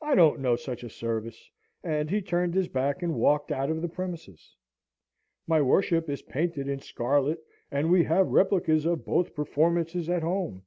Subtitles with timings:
[0.00, 1.50] I don't know such a service!"
[1.82, 4.54] and he turned his back and walked out of the premises.
[5.48, 10.62] My worship is painted in scarlet, and we have replicas of both performances at home.